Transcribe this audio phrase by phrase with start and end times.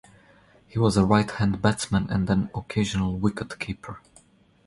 [0.67, 4.01] He was a right-hand batsman and an occasional wicket-keeper.